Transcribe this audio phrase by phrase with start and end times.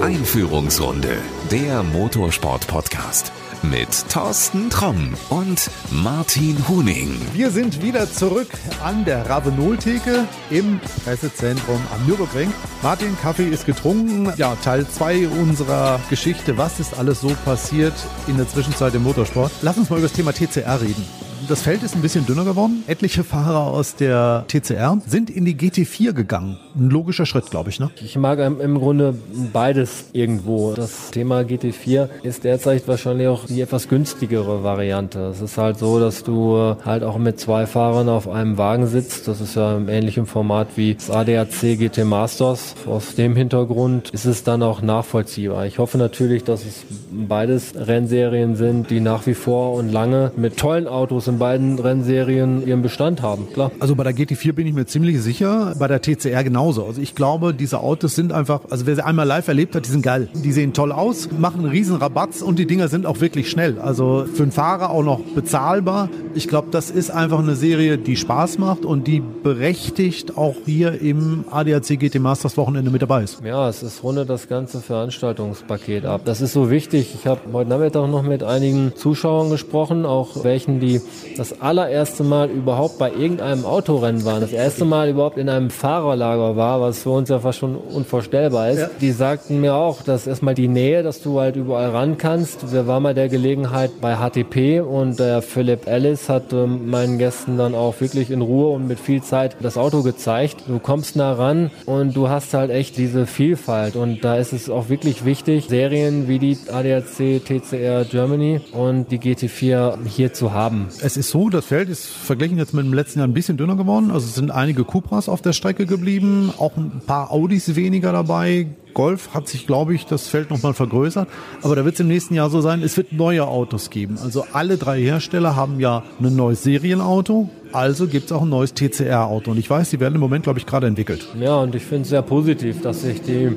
[0.00, 1.16] Einführungsrunde,
[1.50, 3.32] der Motorsport-Podcast
[3.62, 7.14] mit Thorsten Tromm und Martin Huning.
[7.32, 8.48] Wir sind wieder zurück
[8.82, 12.52] an der Ravenol-Theke im Pressezentrum am Nürburgring.
[12.82, 14.32] Martin, Kaffee ist getrunken.
[14.36, 16.58] Ja, Teil 2 unserer Geschichte.
[16.58, 17.94] Was ist alles so passiert
[18.26, 19.52] in der Zwischenzeit im Motorsport?
[19.62, 21.04] Lass uns mal über das Thema TCR reden.
[21.48, 22.84] Das Feld ist ein bisschen dünner geworden.
[22.86, 26.58] Etliche Fahrer aus der TCR sind in die GT4 gegangen.
[26.76, 27.80] Ein logischer Schritt, glaube ich.
[27.80, 27.90] Ne?
[28.02, 29.14] Ich mag im Grunde
[29.52, 30.72] beides irgendwo.
[30.74, 35.18] Das Thema GT4 ist derzeit wahrscheinlich auch die etwas günstigere Variante.
[35.26, 39.26] Es ist halt so, dass du halt auch mit zwei Fahrern auf einem Wagen sitzt.
[39.26, 42.74] Das ist ja im ähnlichen Format wie das ADAC GT Masters.
[42.86, 45.66] Aus dem Hintergrund ist es dann auch nachvollziehbar.
[45.66, 50.56] Ich hoffe natürlich, dass es beides Rennserien sind, die nach wie vor und lange mit
[50.56, 53.70] tollen Autos in beiden Rennserien ihren Bestand haben, klar.
[53.80, 56.84] Also bei der GT4 bin ich mir ziemlich sicher, bei der TCR genauso.
[56.84, 59.90] Also ich glaube, diese Autos sind einfach, also wer sie einmal live erlebt hat, die
[59.90, 60.28] sind geil.
[60.34, 63.78] Die sehen toll aus, machen einen riesen Rabatz und die Dinger sind auch wirklich schnell.
[63.78, 66.08] Also für einen Fahrer auch noch bezahlbar.
[66.34, 71.00] Ich glaube, das ist einfach eine Serie, die Spaß macht und die berechtigt auch hier
[71.00, 73.42] im ADAC GT Masters Wochenende mit dabei ist.
[73.44, 76.22] Ja, es ist rundet das ganze Veranstaltungspaket ab.
[76.24, 77.14] Das ist so wichtig.
[77.14, 81.00] Ich habe heute Nachmittag noch mit einigen Zuschauern gesprochen, auch welchen, die
[81.36, 86.56] das allererste Mal überhaupt bei irgendeinem Autorennen waren, das erste Mal überhaupt in einem Fahrerlager
[86.56, 88.80] war, was für uns ja fast schon unvorstellbar ist.
[88.80, 88.90] Ja.
[89.00, 92.72] Die sagten mir auch, dass erstmal die Nähe, dass du halt überall ran kannst.
[92.72, 97.56] Wir waren mal der Gelegenheit bei HTP und der Philipp Ellis hat ähm, meinen Gästen
[97.58, 100.64] dann auch wirklich in Ruhe und mit viel Zeit das Auto gezeigt.
[100.66, 104.70] Du kommst nah ran und du hast halt echt diese Vielfalt und da ist es
[104.70, 110.88] auch wirklich wichtig, Serien wie die ADAC TCR Germany und die GT4 hier zu haben.
[111.02, 113.76] Es ist so, das Feld ist verglichen jetzt mit dem letzten Jahr ein bisschen dünner
[113.76, 114.10] geworden.
[114.10, 118.68] Also es sind einige Cupras auf der Strecke geblieben, auch ein paar Audis weniger dabei.
[118.94, 121.28] Golf hat sich, glaube ich, das Feld nochmal vergrößert.
[121.62, 124.18] Aber da wird es im nächsten Jahr so sein, es wird neue Autos geben.
[124.22, 127.48] Also alle drei Hersteller haben ja ein neues Serienauto.
[127.72, 129.50] Also gibt es auch ein neues TCR-Auto.
[129.50, 131.26] Und ich weiß, die werden im Moment, glaube ich, gerade entwickelt.
[131.40, 133.56] Ja, und ich finde es sehr positiv, dass sich die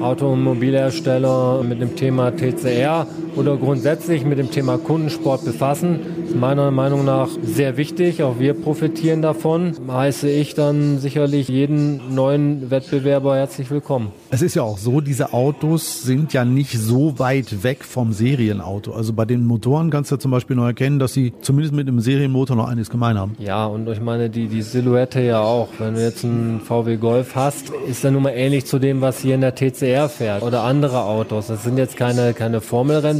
[0.00, 6.00] Automobilhersteller mit dem Thema TCR oder grundsätzlich mit dem Thema Kundensport befassen.
[6.26, 8.22] Ist meiner Meinung nach sehr wichtig.
[8.22, 9.74] Auch wir profitieren davon.
[9.88, 14.12] Heiße ich dann sicherlich jeden neuen Wettbewerber herzlich willkommen.
[14.30, 18.92] Es ist ja auch so, diese Autos sind ja nicht so weit weg vom Serienauto.
[18.92, 22.00] Also bei den Motoren kannst du zum Beispiel noch erkennen, dass sie zumindest mit einem
[22.00, 23.36] Serienmotor noch einiges gemein haben.
[23.38, 25.68] Ja, und ich meine, die, die Silhouette ja auch.
[25.78, 29.20] Wenn du jetzt einen VW Golf hast, ist er nun mal ähnlich zu dem, was
[29.20, 31.48] hier in der TCR fährt oder andere Autos.
[31.48, 32.60] Das sind jetzt keine, keine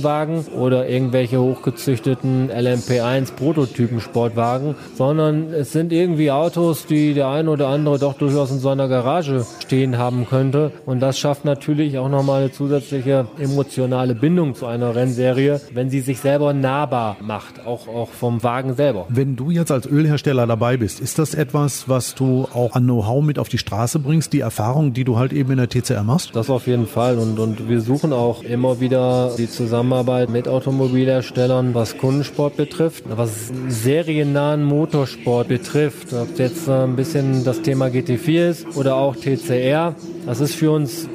[0.05, 7.49] Formelrennwagen oder irgendwelche hochgezüchteten LMP1 Prototypen Sportwagen, sondern es sind irgendwie Autos, die der ein
[7.49, 10.73] oder andere doch durchaus in seiner Garage stehen haben könnte.
[10.85, 16.01] Und das schafft natürlich auch nochmal eine zusätzliche emotionale Bindung zu einer Rennserie, wenn sie
[16.01, 19.07] sich selber nahbar macht, auch, auch vom Wagen selber.
[19.09, 23.25] Wenn du jetzt als Ölhersteller dabei bist, ist das etwas, was du auch an Know-how
[23.25, 26.35] mit auf die Straße bringst, die Erfahrung, die du halt eben in der TCR machst?
[26.35, 27.19] Das auf jeden Fall.
[27.19, 29.94] Und, und wir suchen auch immer wieder die Zusammenarbeit
[30.29, 36.13] mit Automobilherstellern, was Kundensport betrifft, was seriennahen Motorsport betrifft.
[36.13, 39.95] Ob jetzt ein bisschen das Thema GT4 ist oder auch TCR.
[40.27, 41.09] Das ist für uns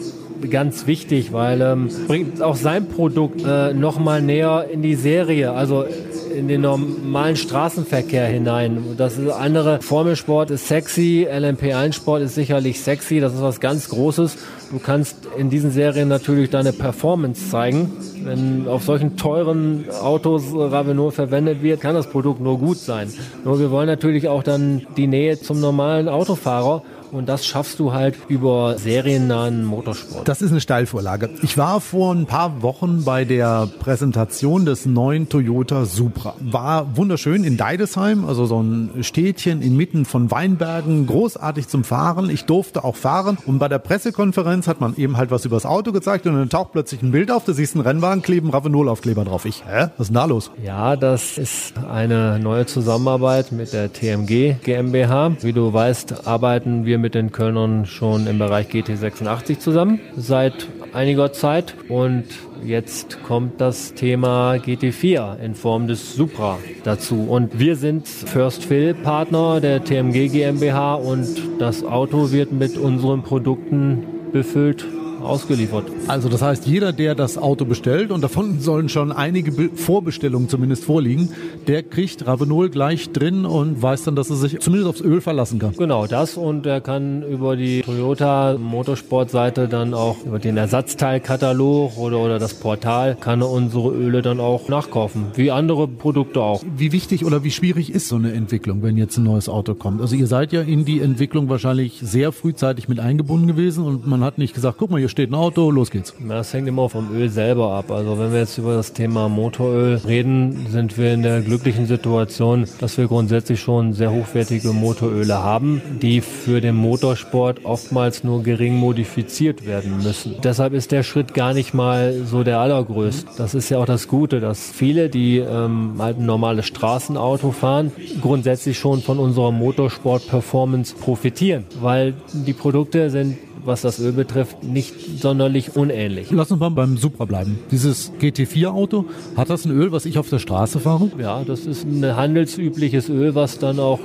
[0.50, 5.52] ganz wichtig, weil ähm, bringt auch sein Produkt äh, noch mal näher in die Serie,
[5.52, 5.86] also
[6.30, 8.96] in den normalen Straßenverkehr hinein.
[8.98, 14.38] Das ist andere Formelsport ist sexy, LMP1-Sport ist sicherlich sexy, das ist was ganz Großes.
[14.72, 17.92] Du kannst in diesen Serien natürlich deine Performance zeigen.
[18.24, 23.12] Wenn auf solchen teuren Autos Ravenol verwendet wird, kann das Produkt nur gut sein.
[23.44, 27.94] Nur wir wollen natürlich auch dann die Nähe zum normalen Autofahrer und das schaffst du
[27.94, 30.28] halt über seriennahen Motorsport.
[30.28, 31.30] Das ist eine Steilvorlage.
[31.42, 36.36] Ich war vor ein paar Wochen bei der Präsentation des neuen Toyota Supra.
[36.40, 42.30] War wunderschön in Deidesheim, also so ein Städtchen inmitten von Weinbergen, großartig zum Fahren.
[42.30, 45.66] Ich durfte auch fahren und bei der Pressekonferenz hat man eben halt was über das
[45.66, 48.50] Auto gezeigt und dann taucht plötzlich ein Bild auf, da siehst du einen Rennwagen, kleben
[48.50, 49.46] Ravenol-Aufkleber drauf.
[49.46, 49.88] Ich, hä?
[49.98, 50.52] Was ist denn da los?
[50.64, 55.32] Ja, das ist eine neue Zusammenarbeit mit der TMG GmbH.
[55.42, 61.34] Wie du weißt, arbeiten wir mit den Kölnern schon im Bereich GT86 zusammen seit einiger
[61.34, 61.76] Zeit.
[61.88, 62.26] Und
[62.64, 67.26] jetzt kommt das Thema GT4 in Form des Supra dazu.
[67.30, 71.28] Und wir sind First Fill Partner der TMG GmbH und
[71.60, 74.86] das Auto wird mit unseren Produkten befüllt
[75.22, 75.86] ausgeliefert.
[76.08, 80.84] Also das heißt, jeder, der das Auto bestellt, und davon sollen schon einige Vorbestellungen zumindest
[80.84, 81.30] vorliegen,
[81.68, 85.60] der kriegt Ravenol gleich drin und weiß dann, dass er sich zumindest aufs Öl verlassen
[85.60, 85.74] kann.
[85.78, 92.20] Genau, das und er kann über die Toyota Motorsportseite dann auch über den Ersatzteilkatalog oder,
[92.20, 96.64] oder das Portal kann er unsere Öle dann auch nachkaufen, wie andere Produkte auch.
[96.78, 100.02] Wie wichtig oder wie schwierig ist so eine Entwicklung, wenn jetzt ein neues Auto kommt?
[100.02, 104.24] Also ihr seid ja in die Entwicklung wahrscheinlich sehr frühzeitig mit eingebunden gewesen und man
[104.24, 106.14] hat nicht gesagt, guck mal, hier steht ein Auto, los geht's.
[106.28, 107.92] Das hängt immer vom Öl selber ab.
[107.92, 112.66] Also wenn wir jetzt über das Thema Motoröl reden, sind wir in der glücklichen Situation,
[112.80, 118.76] dass wir grundsätzlich schon sehr hochwertige Motoröle haben, die für den Motorsport oftmals nur gering
[118.76, 120.36] modifiziert werden müssen.
[120.44, 123.30] Deshalb ist der Schritt gar nicht mal so der allergrößte.
[123.38, 127.92] Das ist ja auch das Gute, dass viele, die ähm, halt ein normales Straßenauto fahren,
[128.22, 133.38] grundsätzlich schon von unserer Motorsport-Performance profitieren, weil die Produkte sind
[133.70, 136.30] was das Öl betrifft, nicht sonderlich unähnlich.
[136.32, 137.60] Lass uns mal beim Supra bleiben.
[137.72, 139.06] Dieses GT4-Auto,
[139.38, 141.10] hat das ein Öl, was ich auf der Straße fahre?
[141.18, 144.00] Ja, das ist ein handelsübliches Öl, was dann auch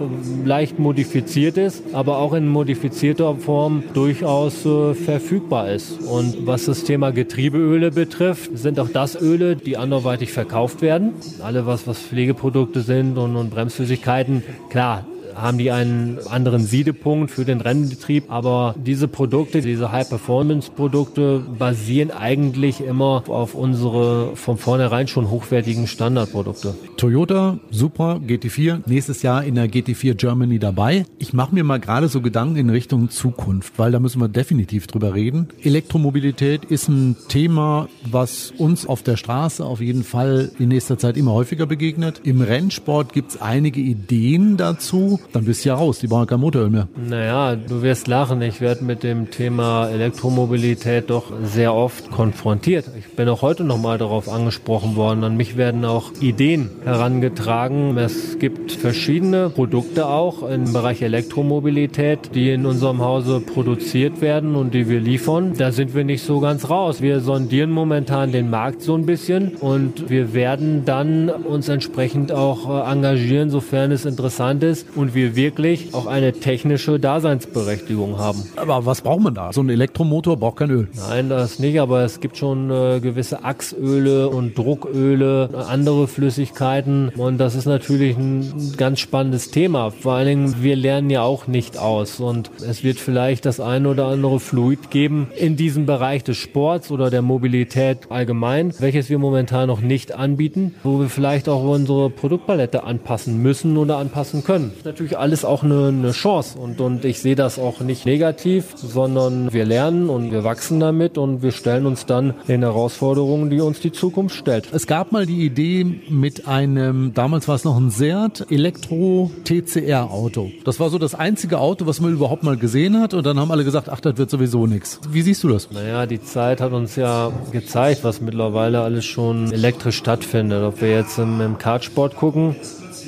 [0.44, 6.00] leicht modifiziert ist, aber auch in modifizierter Form durchaus äh, verfügbar ist.
[6.02, 11.14] Und was das Thema Getriebeöle betrifft, sind auch das Öle, die anderweitig verkauft werden.
[11.42, 17.44] Alle, was, was Pflegeprodukte sind und, und Bremsflüssigkeiten, klar, haben die einen anderen Siedepunkt für
[17.44, 18.24] den Rennbetrieb.
[18.28, 26.74] Aber diese Produkte, diese High-Performance-Produkte basieren eigentlich immer auf unsere von vornherein schon hochwertigen Standardprodukte.
[26.96, 31.04] Toyota, Supra, GT4, nächstes Jahr in der GT4 Germany dabei.
[31.18, 34.86] Ich mache mir mal gerade so Gedanken in Richtung Zukunft, weil da müssen wir definitiv
[34.86, 35.48] drüber reden.
[35.62, 41.16] Elektromobilität ist ein Thema, was uns auf der Straße auf jeden Fall in nächster Zeit
[41.16, 42.20] immer häufiger begegnet.
[42.24, 45.98] Im Rennsport gibt es einige Ideen dazu dann bist du ja raus.
[45.98, 46.88] Die brauchen kein Motoröl mehr.
[46.96, 48.42] Naja, du wirst lachen.
[48.42, 52.90] Ich werde mit dem Thema Elektromobilität doch sehr oft konfrontiert.
[52.98, 55.24] Ich bin auch heute nochmal darauf angesprochen worden.
[55.24, 57.96] An mich werden auch Ideen herangetragen.
[57.96, 64.74] Es gibt verschiedene Produkte auch im Bereich Elektromobilität, die in unserem Hause produziert werden und
[64.74, 65.54] die wir liefern.
[65.56, 67.00] Da sind wir nicht so ganz raus.
[67.00, 72.68] Wir sondieren momentan den Markt so ein bisschen und wir werden dann uns entsprechend auch
[72.68, 78.44] äh, engagieren, sofern es interessant ist und wir wirklich auch eine technische Daseinsberechtigung haben.
[78.56, 79.52] Aber was braucht man da?
[79.52, 80.88] So ein Elektromotor braucht kein Öl.
[80.94, 87.38] Nein, das nicht, aber es gibt schon äh, gewisse Achsöle und Drucköle, andere Flüssigkeiten und
[87.38, 89.90] das ist natürlich ein ganz spannendes Thema.
[89.90, 93.86] Vor allen Dingen, wir lernen ja auch nicht aus und es wird vielleicht das ein
[93.86, 99.18] oder andere Fluid geben in diesem Bereich des Sports oder der Mobilität allgemein, welches wir
[99.18, 104.72] momentan noch nicht anbieten, wo wir vielleicht auch unsere Produktpalette anpassen müssen oder anpassen können.
[104.84, 108.72] Natürlich natürlich alles auch eine, eine Chance und, und ich sehe das auch nicht negativ,
[108.76, 113.60] sondern wir lernen und wir wachsen damit und wir stellen uns dann den Herausforderungen, die
[113.60, 114.68] uns die Zukunft stellt.
[114.72, 120.52] Es gab mal die Idee mit einem, damals war es noch ein Seat Elektro-TCR-Auto.
[120.64, 123.50] Das war so das einzige Auto, was man überhaupt mal gesehen hat und dann haben
[123.50, 125.00] alle gesagt, ach, das wird sowieso nichts.
[125.10, 125.70] Wie siehst du das?
[125.70, 130.62] Naja, die Zeit hat uns ja gezeigt, was mittlerweile alles schon elektrisch stattfindet.
[130.62, 132.56] Ob wir jetzt im, im Kartsport gucken,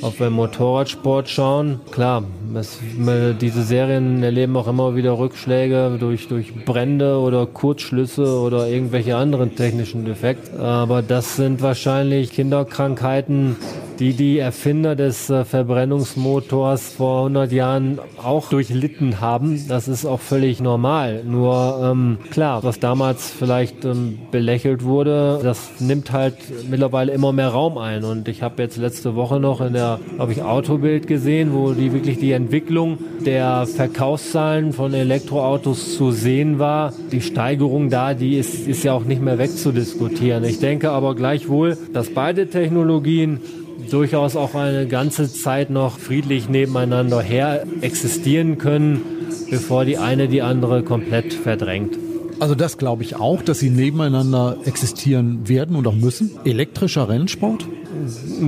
[0.01, 2.23] ob wir Motorradsport schauen, klar,
[2.55, 2.79] es,
[3.41, 9.55] diese Serien erleben auch immer wieder Rückschläge durch, durch Brände oder Kurzschlüsse oder irgendwelche anderen
[9.55, 10.59] technischen Defekte.
[10.59, 13.55] Aber das sind wahrscheinlich Kinderkrankheiten,
[13.99, 19.67] die die Erfinder des äh, Verbrennungsmotors vor 100 Jahren auch durchlitten haben.
[19.67, 21.23] Das ist auch völlig normal.
[21.25, 26.35] Nur ähm, klar, was damals vielleicht ähm, belächelt wurde, das nimmt halt
[26.69, 28.03] mittlerweile immer mehr Raum ein.
[28.03, 31.93] Und ich habe jetzt letzte Woche noch in der, habe ich Autobild gesehen, wo die
[31.93, 36.93] wirklich die Entwicklung der Verkaufszahlen von Elektroautos zu sehen war.
[37.11, 40.43] Die Steigerung da, die ist, ist ja auch nicht mehr wegzudiskutieren.
[40.43, 43.39] Ich denke aber gleichwohl, dass beide Technologien
[43.89, 49.01] durchaus auch eine ganze Zeit noch friedlich nebeneinander her existieren können,
[49.49, 51.97] bevor die eine die andere komplett verdrängt.
[52.39, 56.31] Also das glaube ich auch, dass sie nebeneinander existieren werden und auch müssen.
[56.45, 57.67] Elektrischer Rennsport?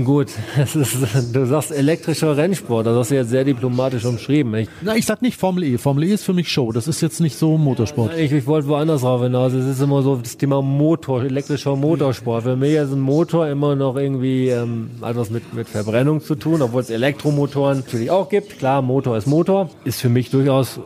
[0.04, 0.28] Gut,
[0.58, 0.98] ist,
[1.34, 4.54] du sagst elektrischer Rennsport, das hast du jetzt sehr diplomatisch umschrieben.
[4.56, 5.78] Ich, Na, ich sag nicht Formel E.
[5.78, 8.18] Formel E ist für mich Show, das ist jetzt nicht so Motorsport.
[8.18, 9.54] Ich, ich wollte woanders drauf hinaus.
[9.54, 12.44] Es ist immer so das Thema Motor, elektrischer Motorsport.
[12.44, 16.62] Für mich ist ein Motor immer noch irgendwie ähm, etwas mit, mit Verbrennung zu tun,
[16.62, 18.60] obwohl es Elektromotoren natürlich auch gibt.
[18.60, 20.80] Klar, Motor ist Motor, ist für mich durchaus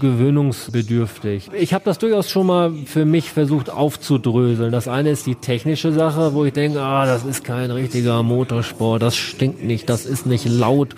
[0.00, 1.50] gewöhnungsbedürftig.
[1.52, 4.72] Ich habe das durchaus schon mal für mich versucht aufzudröseln.
[4.72, 9.02] Das eine ist die technische Sache, wo ich denke, ah, das ist kein richtiger Motorsport,
[9.02, 10.94] das stinkt nicht, das ist nicht laut.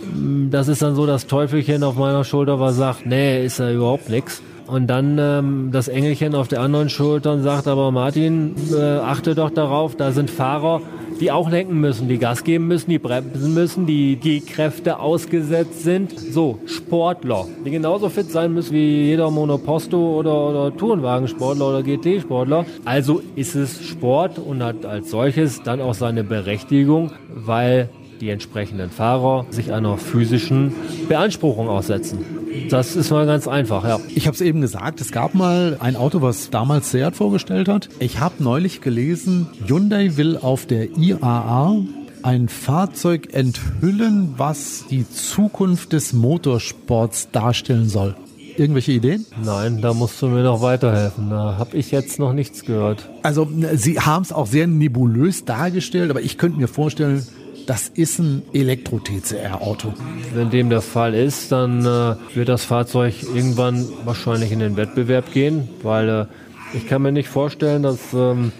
[0.51, 4.09] Das ist dann so das Teufelchen auf meiner Schulter, was sagt, nee, ist ja überhaupt
[4.09, 4.43] nichts.
[4.71, 9.35] und dann ähm, das Engelchen auf der anderen Schulter und sagt aber Martin, äh, achte
[9.35, 10.81] doch darauf, da sind Fahrer,
[11.21, 16.19] die auch lenken müssen, die Gas geben müssen, die bremsen müssen, die G-Kräfte ausgesetzt sind.
[16.19, 22.65] So, Sportler, die genauso fit sein müssen wie jeder Monoposto oder, oder Tourenwagensportler oder GT-Sportler.
[22.85, 28.91] Also ist es Sport und hat als solches dann auch seine Berechtigung, weil die entsprechenden
[28.91, 30.73] Fahrer sich einer physischen
[31.09, 32.19] Beanspruchung aussetzen.
[32.69, 34.01] Das ist mal ganz einfach, ja.
[34.15, 37.89] Ich habe es eben gesagt, es gab mal ein Auto, was damals Seat vorgestellt hat.
[37.99, 41.77] Ich habe neulich gelesen, Hyundai will auf der IAA
[42.23, 48.15] ein Fahrzeug enthüllen, was die Zukunft des Motorsports darstellen soll.
[48.57, 49.25] Irgendwelche Ideen?
[49.43, 51.31] Nein, da musst du mir noch weiterhelfen.
[51.31, 53.09] Da habe ich jetzt noch nichts gehört.
[53.23, 57.27] Also Sie haben es auch sehr nebulös dargestellt, aber ich könnte mir vorstellen,
[57.71, 59.95] das ist ein Elektro-TCR-Auto.
[60.35, 65.33] Wenn dem der Fall ist, dann äh, wird das Fahrzeug irgendwann wahrscheinlich in den Wettbewerb
[65.33, 66.27] gehen, weil äh,
[66.77, 68.51] ich kann mir nicht vorstellen, dass ähm,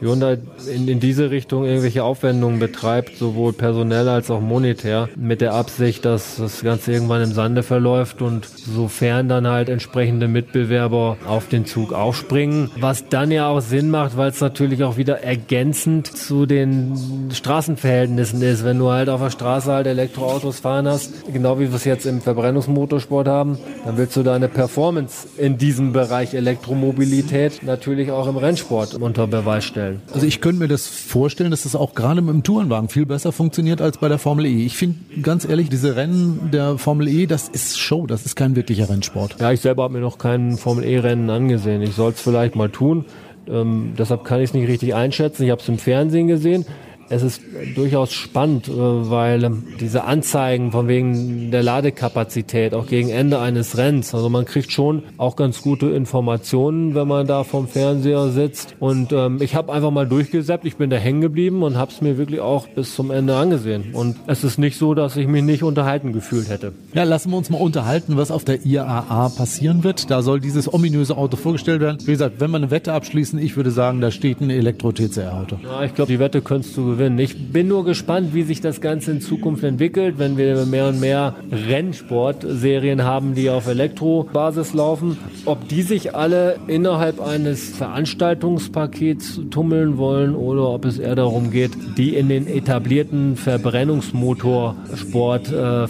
[0.00, 0.38] Hyundai
[0.74, 6.04] in, in diese Richtung irgendwelche Aufwendungen betreibt, sowohl personell als auch monetär, mit der Absicht,
[6.04, 11.66] dass das Ganze irgendwann im Sande verläuft und sofern dann halt entsprechende Mitbewerber auf den
[11.66, 16.46] Zug aufspringen, was dann ja auch Sinn macht, weil es natürlich auch wieder ergänzend zu
[16.46, 18.64] den Straßenverhältnissen ist.
[18.64, 22.06] Wenn du halt auf der Straße halt Elektroautos fahren hast, genau wie wir es jetzt
[22.06, 28.36] im Verbrennungsmotorsport haben, dann willst du deine Performance in diesem Bereich Elektromobilität natürlich auch im
[28.36, 30.14] Rennsport unter Beweis stellen vorstellen.
[30.14, 33.32] Also ich könnte mir das vorstellen, dass das auch gerade mit dem Tourenwagen viel besser
[33.32, 34.64] funktioniert als bei der Formel E.
[34.64, 38.56] Ich finde ganz ehrlich, diese Rennen der Formel E, das ist Show, das ist kein
[38.56, 39.36] wirklicher Rennsport.
[39.40, 41.82] Ja, ich selber habe mir noch kein Formel E-Rennen angesehen.
[41.82, 43.04] Ich soll es vielleicht mal tun.
[43.48, 45.44] Ähm, deshalb kann ich es nicht richtig einschätzen.
[45.44, 46.64] Ich habe es im Fernsehen gesehen
[47.10, 47.42] es ist
[47.74, 53.76] durchaus spannend, äh, weil ähm, diese Anzeigen von wegen der Ladekapazität auch gegen Ende eines
[53.76, 58.76] Rennens, also man kriegt schon auch ganz gute Informationen, wenn man da vom Fernseher sitzt.
[58.78, 62.00] Und ähm, ich habe einfach mal durchgesäppt, ich bin da hängen geblieben und habe es
[62.00, 63.92] mir wirklich auch bis zum Ende angesehen.
[63.92, 66.72] Und es ist nicht so, dass ich mich nicht unterhalten gefühlt hätte.
[66.94, 70.10] Ja, lassen wir uns mal unterhalten, was auf der IAA passieren wird.
[70.10, 71.98] Da soll dieses ominöse Auto vorgestellt werden.
[72.04, 75.56] Wie gesagt, wenn wir eine Wette abschließen, ich würde sagen, da steht ein Elektro-TCR-Auto.
[75.64, 77.18] Ja, ich glaube, die Wette könntest du gewinnen gewinnen.
[77.18, 81.00] Ich bin nur gespannt, wie sich das Ganze in Zukunft entwickelt, wenn wir mehr und
[81.00, 85.16] mehr Rennsportserien haben, die auf Elektrobasis laufen.
[85.46, 91.70] Ob die sich alle innerhalb eines Veranstaltungspakets tummeln wollen oder ob es eher darum geht,
[91.96, 95.86] die in den etablierten Verbrennungsmotorsport äh,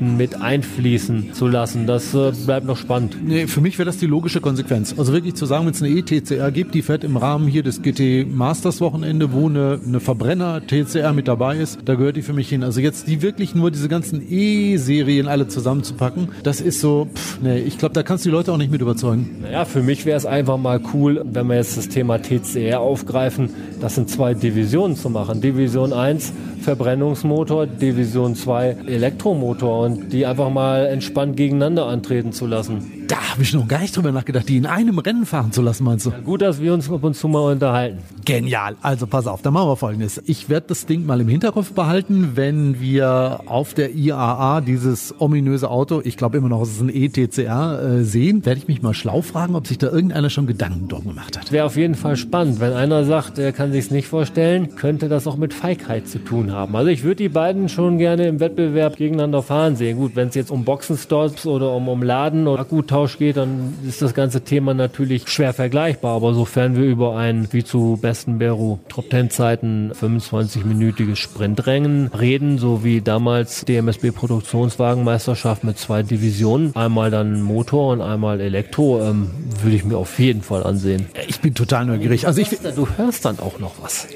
[0.00, 1.88] mit einfließen zu lassen.
[1.88, 3.16] Das äh, bleibt noch spannend.
[3.24, 4.94] Nee, für mich wäre das die logische Konsequenz.
[4.96, 7.82] Also wirklich zu sagen, wenn es eine ETCR gibt, die fährt im Rahmen hier des
[7.82, 12.32] GT Masters Wochenende, wo eine eine Verbrenner TCR mit dabei ist, da gehört die für
[12.32, 12.62] mich hin.
[12.62, 17.58] Also jetzt die wirklich nur diese ganzen E-Serien alle zusammenzupacken, das ist so, pff, nee,
[17.58, 19.38] ich glaube, da kannst du die Leute auch nicht mit überzeugen.
[19.42, 23.50] Naja, für mich wäre es einfach mal cool, wenn wir jetzt das Thema TCR aufgreifen,
[23.80, 25.40] das sind zwei Divisionen zu machen.
[25.40, 32.99] Division 1 Verbrennungsmotor, Division 2 Elektromotor und die einfach mal entspannt gegeneinander antreten zu lassen.
[33.10, 35.82] Da habe ich noch gar nicht drüber nachgedacht, die in einem Rennen fahren zu lassen,
[35.82, 36.10] meinst du?
[36.10, 37.98] Ja, gut, dass wir uns ab und zu mal unterhalten.
[38.24, 38.76] Genial.
[38.82, 40.22] Also pass auf, dann machen wir folgendes.
[40.26, 45.68] Ich werde das Ding mal im Hinterkopf behalten, wenn wir auf der IAA dieses ominöse
[45.68, 48.94] Auto, ich glaube immer noch, es ist ein ETCR, äh, sehen, werde ich mich mal
[48.94, 51.50] schlau fragen, ob sich da irgendeiner schon Gedanken drum gemacht hat.
[51.50, 52.60] Wäre auf jeden Fall spannend.
[52.60, 56.52] Wenn einer sagt, er kann sich nicht vorstellen, könnte das auch mit Feigheit zu tun
[56.52, 56.76] haben.
[56.76, 59.98] Also ich würde die beiden schon gerne im Wettbewerb gegeneinander fahren sehen.
[59.98, 63.74] Gut, wenn es jetzt um Boxenstops oder um, um Laden oder Akkutausch Austausch geht, dann
[63.86, 66.16] ist das ganze Thema natürlich schwer vergleichbar.
[66.16, 72.58] Aber sofern wir über ein, wie zu besten Beru Top 10 Zeiten 25-minütiges Sprintrennen reden,
[72.58, 79.30] so wie damals DMSB Produktionswagenmeisterschaft mit zwei Divisionen, einmal dann Motor und einmal Elektro, ähm,
[79.62, 81.06] würde ich mir auf jeden Fall ansehen.
[81.28, 82.26] Ich bin total neugierig.
[82.26, 84.08] Also ich, du hörst dann auch noch was.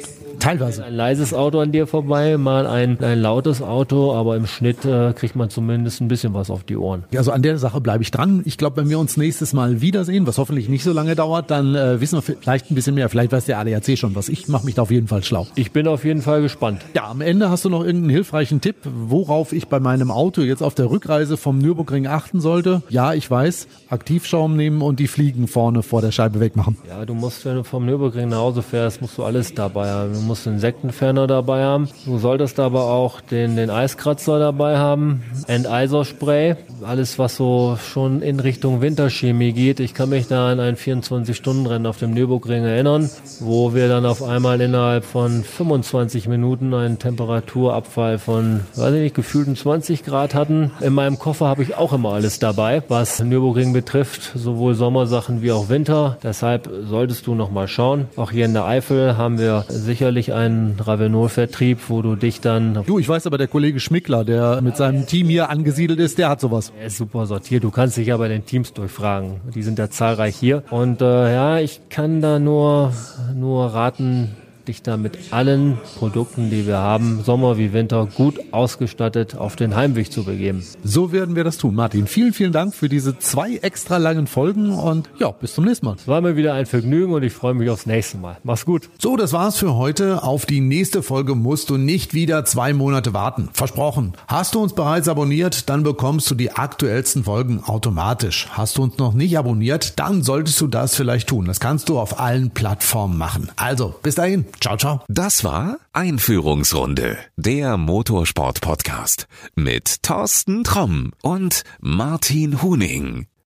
[0.45, 0.85] Teilweise.
[0.85, 5.15] Ein leises Auto an dir vorbei, mal ein, ein lautes Auto, aber im Schnitt äh,
[5.15, 7.05] kriegt man zumindest ein bisschen was auf die Ohren.
[7.17, 8.43] Also an der Sache bleibe ich dran.
[8.45, 11.75] Ich glaube, wenn wir uns nächstes Mal wiedersehen, was hoffentlich nicht so lange dauert, dann
[11.75, 13.09] äh, wissen wir vielleicht ein bisschen mehr.
[13.09, 14.29] Vielleicht weiß der ADAC schon was.
[14.29, 15.47] Ich mache mich da auf jeden Fall schlau.
[15.55, 16.83] Ich bin auf jeden Fall gespannt.
[16.93, 20.63] Ja, am Ende hast du noch irgendeinen hilfreichen Tipp, worauf ich bei meinem Auto jetzt
[20.63, 22.83] auf der Rückreise vom Nürburgring achten sollte?
[22.91, 26.77] Ja, ich weiß, Aktivschaum nehmen und die Fliegen vorne vor der Scheibe wegmachen.
[26.87, 30.13] Ja, du musst, wenn du vom Nürburgring nach Hause fährst, musst du alles dabei haben.
[30.13, 31.89] Du musst einen Insektenferner dabei haben.
[32.07, 38.41] Du solltest aber auch den, den Eiskratzer dabei haben, Enteiserspray, alles was so schon in
[38.41, 39.79] Richtung Winterchemie geht.
[39.79, 44.25] Ich kann mich da an ein 24-Stunden-Rennen auf dem Nürburgring erinnern, wo wir dann auf
[44.25, 50.73] einmal innerhalb von 25 Minuten einen Temperaturabfall von, weiß ich nicht, gefühlten 20 Grad hatten.
[50.81, 55.53] In meinem Koffer habe ich auch immer alles dabei, was Nürburgring betrifft, sowohl Sommersachen wie
[55.53, 56.19] auch Winter.
[56.25, 58.07] Deshalb solltest du noch mal schauen.
[58.17, 62.83] Auch hier in der Eifel haben wir sicherlich einen Ravenol-Vertrieb, wo du dich dann...
[62.87, 66.29] Du, ich weiß aber, der Kollege Schmickler, der mit seinem Team hier angesiedelt ist, der
[66.29, 66.73] hat sowas.
[66.79, 67.65] Er ist super sortiert.
[67.65, 69.41] Du kannst dich ja bei den Teams durchfragen.
[69.55, 70.63] Die sind ja zahlreich hier.
[70.71, 72.93] Und äh, ja, ich kann da nur,
[73.35, 74.37] nur raten,
[74.69, 79.77] dich da mit allen Produkten, die wir haben, Sommer wie Winter, gut ausgestattet auf den
[79.77, 80.65] Heimweg zu begeben.
[80.83, 81.75] So werden wir das tun.
[81.75, 85.87] Martin, vielen, vielen Dank für diese zwei extra langen Folgen und ja, bis zum nächsten
[85.87, 85.97] Mal.
[85.97, 88.37] Es war mir wieder ein Vergnügen und ich freue mich aufs nächste Mal.
[88.43, 88.89] Mach's gut.
[88.99, 90.23] So, das war's für heute.
[90.23, 93.49] Auf die nächste Folge musst du nicht wieder zwei Monate warten.
[93.53, 94.13] Versprochen.
[94.29, 98.49] Hast du uns bereits abonniert, dann bekommst du die aktuellsten Folgen automatisch.
[98.51, 101.47] Hast du uns noch nicht abonniert, dann solltest du das vielleicht tun.
[101.47, 103.51] Das kannst du auf allen Plattformen machen.
[103.57, 104.47] Also, bis dahin.
[104.61, 105.05] Ciao, ciao.
[105.09, 113.27] Das war Einführungsrunde, der Motorsport-Podcast mit Thorsten Tromm und Martin Huning.